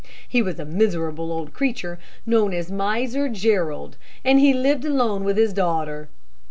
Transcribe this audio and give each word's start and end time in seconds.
He 0.27 0.41
was 0.41 0.57
a 0.59 0.65
miserable 0.65 1.31
old 1.31 1.53
creature, 1.53 1.99
known 2.25 2.53
as 2.55 2.71
Miser 2.71 3.29
Jerrold, 3.29 3.97
and 4.25 4.39
he 4.39 4.51
lived 4.51 4.83
alone 4.83 5.23
with 5.23 5.37
his 5.37 5.53
daughter. 5.53 6.09